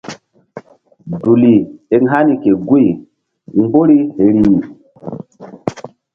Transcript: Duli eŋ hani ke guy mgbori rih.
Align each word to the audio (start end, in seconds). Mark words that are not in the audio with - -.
Duli 1.21 1.53
eŋ 1.95 2.03
hani 2.11 2.33
ke 2.43 2.51
guy 2.67 2.87
mgbori 3.57 3.97
rih. 4.33 4.61